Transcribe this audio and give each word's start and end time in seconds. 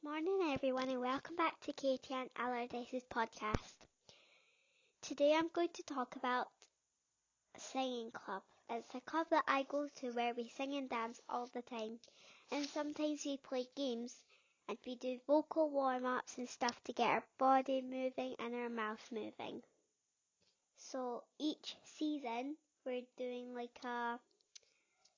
Good 0.00 0.10
morning, 0.10 0.52
everyone, 0.52 0.88
and 0.90 1.00
welcome 1.00 1.34
back 1.34 1.58
to 1.60 1.72
Katie 1.72 2.14
and 2.14 2.30
Allardyce's 2.36 3.02
podcast. 3.12 3.74
Today 5.02 5.34
I'm 5.34 5.48
going 5.48 5.70
to 5.74 5.82
talk 5.82 6.14
about 6.14 6.46
singing 7.56 8.12
club. 8.12 8.42
It's 8.70 8.94
a 8.94 9.00
club 9.00 9.26
that 9.30 9.42
I 9.48 9.64
go 9.64 9.88
to 9.96 10.12
where 10.12 10.34
we 10.34 10.48
sing 10.48 10.74
and 10.74 10.88
dance 10.88 11.20
all 11.28 11.48
the 11.52 11.62
time, 11.62 11.98
and 12.52 12.64
sometimes 12.68 13.24
we 13.24 13.38
play 13.38 13.66
games 13.76 14.14
and 14.68 14.78
we 14.86 14.94
do 14.94 15.18
vocal 15.26 15.68
warm 15.68 16.06
ups 16.06 16.38
and 16.38 16.48
stuff 16.48 16.80
to 16.84 16.92
get 16.92 17.08
our 17.08 17.24
body 17.36 17.82
moving 17.82 18.36
and 18.38 18.54
our 18.54 18.68
mouth 18.68 19.04
moving. 19.10 19.62
So 20.76 21.24
each 21.40 21.76
season 21.84 22.56
we're 22.86 23.02
doing 23.16 23.52
like 23.52 23.78
a 23.84 24.20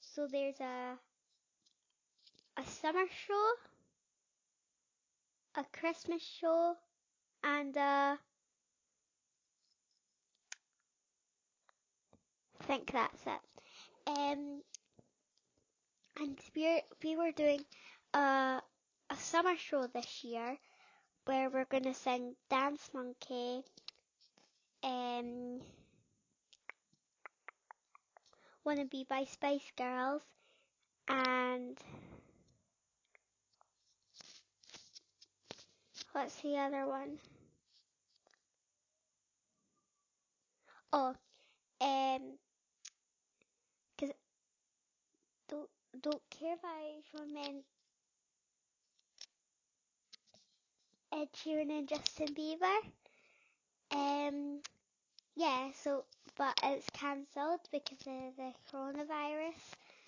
so 0.00 0.26
there's 0.26 0.60
a 0.60 0.98
a 2.56 2.64
summer 2.64 3.04
show 3.26 3.52
a 5.54 5.64
Christmas 5.72 6.22
show, 6.22 6.76
and 7.44 7.76
uh, 7.76 8.16
I 12.60 12.64
think 12.64 12.92
that's 12.92 13.22
it. 13.26 13.40
Um, 14.06 14.62
and 16.16 16.38
we 16.54 16.82
we 17.02 17.16
were 17.16 17.32
doing 17.32 17.64
a 18.14 18.62
a 19.10 19.16
summer 19.16 19.56
show 19.56 19.86
this 19.88 20.22
year 20.22 20.56
where 21.26 21.50
we're 21.50 21.66
gonna 21.66 21.94
sing 21.94 22.36
Dance 22.50 22.90
Monkey, 22.94 23.62
um, 24.82 25.60
Wanna 28.64 28.86
Be 28.86 29.04
by 29.04 29.24
Spice 29.24 29.70
Girls, 29.76 30.22
and 31.08 31.78
What's 36.12 36.34
the 36.42 36.56
other 36.56 36.86
one? 36.86 37.18
Oh, 40.92 41.14
um, 41.80 42.20
cause 43.96 44.10
don't 45.48 45.68
don't 46.02 46.22
care 46.30 46.54
if 46.54 46.60
I 46.64 46.96
recommend 47.14 47.62
Ed 51.12 51.28
Sheeran 51.36 51.70
and 51.70 51.88
Justin 51.88 52.34
Bieber. 52.34 52.78
Um, 53.92 54.60
yeah. 55.36 55.70
So, 55.82 56.04
but 56.36 56.58
it's 56.64 56.90
cancelled 56.92 57.60
because 57.70 58.04
of 58.06 58.36
the 58.36 58.52
coronavirus, 58.72 59.60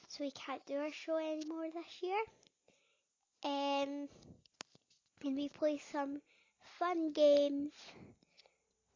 so 0.09 0.25
we 0.25 0.33
can't 0.33 0.65
do 0.67 0.75
our 0.79 0.93
show 0.93 1.17
anymore 1.17 1.67
this 1.73 2.03
year. 2.03 2.23
Um 3.45 4.09
and 5.25 5.37
we 5.37 5.48
play 5.48 5.78
some 5.92 6.20
fun 6.78 7.12
games 7.12 7.73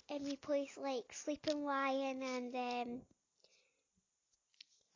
and 0.09 0.25
we 0.25 0.37
play 0.37 0.69
like 0.77 1.13
Sleeping 1.13 1.65
Lion 1.65 2.23
and 2.23 2.55
um, 2.55 3.01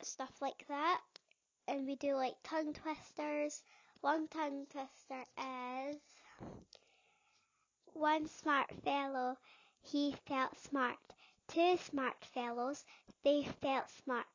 stuff 0.01 0.31
like 0.41 0.65
that. 0.67 1.01
And 1.67 1.85
we 1.85 1.95
do 1.95 2.15
like 2.15 2.35
tongue 2.43 2.73
twisters. 2.73 3.61
One 4.01 4.27
tongue 4.27 4.65
twister 4.71 5.23
is 5.89 5.97
one 7.93 8.27
smart 8.27 8.71
fellow, 8.83 9.37
he 9.81 10.15
felt 10.25 10.57
smart. 10.59 10.97
Two 11.47 11.77
smart 11.77 12.23
fellows, 12.33 12.83
they 13.23 13.43
felt 13.61 13.89
smart. 14.03 14.25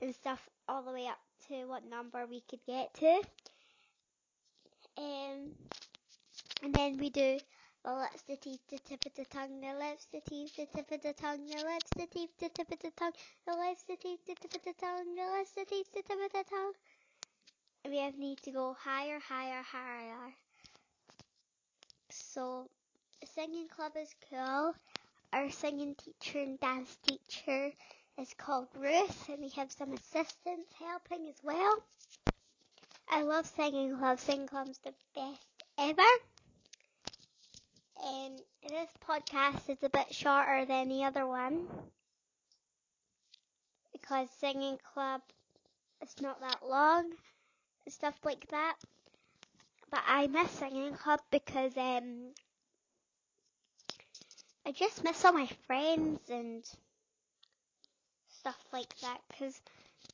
And 0.00 0.14
stuff 0.14 0.48
all 0.68 0.82
the 0.82 0.92
way 0.92 1.06
up 1.06 1.20
to 1.48 1.64
what 1.66 1.88
number 1.88 2.26
we 2.26 2.42
could 2.48 2.64
get 2.66 2.92
to. 2.94 3.22
Um, 5.02 5.50
and 6.62 6.72
then 6.72 6.96
we 6.96 7.10
do 7.10 7.38
the 7.84 7.92
lips, 7.92 8.22
the 8.28 8.36
teeth, 8.36 8.60
the 8.70 8.78
tip 8.78 9.04
of 9.04 9.14
the 9.16 9.24
tongue, 9.24 9.60
the 9.60 9.74
lips, 9.74 10.06
the 10.12 10.20
teeth, 10.20 10.54
the 10.56 10.66
tip 10.66 10.92
of 10.92 11.02
the 11.02 11.12
tongue, 11.12 11.44
the 11.48 11.56
lips, 11.56 11.90
the 11.96 12.06
teeth, 12.06 12.30
the 12.38 12.48
tip 12.48 12.70
of 12.70 12.78
the 12.78 12.92
tongue, 12.96 13.12
the 13.44 13.52
lips, 13.52 13.82
the 13.82 13.96
teeth, 13.96 14.20
the 14.26 14.34
tip 14.36 14.54
of 14.54 14.62
the 14.62 14.74
tongue, 14.80 15.16
the 15.16 15.38
lips, 15.38 15.50
the 15.56 15.64
teeth, 15.64 15.90
the 15.92 16.02
tip 16.02 16.18
of 16.24 16.32
the 16.32 16.44
tongue. 16.48 16.72
We 17.84 17.98
have 17.98 18.16
need 18.16 18.38
to 18.42 18.52
go 18.52 18.76
higher, 18.78 19.18
higher, 19.18 19.62
higher. 19.62 20.34
So, 22.10 22.68
the 23.20 23.26
singing 23.26 23.66
club 23.68 23.92
is 24.00 24.14
cool. 24.30 24.74
Our 25.32 25.50
singing 25.50 25.96
teacher 25.96 26.38
and 26.38 26.60
dance 26.60 26.96
teacher 27.04 27.72
is 28.20 28.32
called 28.34 28.68
Ruth, 28.76 29.28
and 29.28 29.40
we 29.40 29.48
have 29.56 29.72
some 29.72 29.92
assistants 29.94 30.72
helping 30.78 31.26
as 31.28 31.42
well. 31.42 31.82
I 33.14 33.24
love 33.24 33.46
singing 33.46 33.98
club. 33.98 34.18
Singing 34.18 34.46
club's 34.46 34.78
the 34.78 34.94
best 35.14 35.46
ever. 35.78 36.02
And 38.02 38.40
this 38.66 38.88
podcast 39.06 39.68
is 39.68 39.82
a 39.82 39.90
bit 39.90 40.14
shorter 40.14 40.64
than 40.64 40.88
the 40.88 41.04
other 41.04 41.26
one 41.26 41.66
because 43.92 44.28
singing 44.40 44.78
club 44.94 45.20
is 46.02 46.14
not 46.22 46.40
that 46.40 46.66
long 46.66 47.10
and 47.84 47.92
stuff 47.92 48.14
like 48.24 48.48
that. 48.48 48.76
But 49.90 50.00
I 50.06 50.26
miss 50.28 50.50
singing 50.50 50.94
club 50.94 51.20
because 51.30 51.76
um 51.76 52.32
I 54.64 54.72
just 54.72 55.04
miss 55.04 55.22
all 55.22 55.34
my 55.34 55.48
friends 55.66 56.30
and 56.30 56.64
stuff 58.30 58.58
like 58.72 58.98
that 59.00 59.18
because 59.28 59.60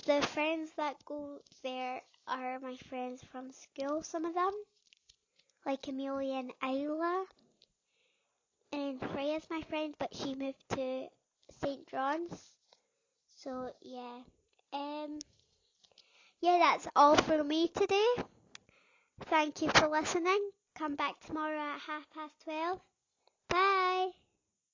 the 0.08 0.26
friends 0.28 0.70
that 0.78 0.96
go 1.04 1.38
there 1.62 2.00
are 2.26 2.58
my 2.60 2.74
friends 2.88 3.22
from 3.30 3.52
school, 3.52 4.02
some 4.02 4.24
of 4.24 4.32
them, 4.32 4.52
like 5.66 5.86
Amelia 5.86 6.36
and 6.36 6.52
Isla. 6.64 7.26
And 8.72 8.98
Freya's 9.12 9.46
my 9.50 9.60
friend, 9.68 9.94
but 9.98 10.14
she 10.14 10.34
moved 10.34 10.64
to 10.70 11.08
St. 11.60 11.86
John's. 11.90 12.52
So 13.42 13.70
yeah. 13.82 14.20
Um 14.72 15.18
yeah, 16.40 16.56
that's 16.58 16.88
all 16.96 17.16
for 17.16 17.44
me 17.44 17.68
today. 17.68 18.14
Thank 19.26 19.60
you 19.60 19.68
for 19.74 19.88
listening. 19.88 20.50
Come 20.74 20.94
back 20.94 21.20
tomorrow 21.26 21.60
at 21.60 21.80
half 21.80 22.08
past 22.14 22.34
twelve. 22.44 22.80
Bye. 23.50 24.27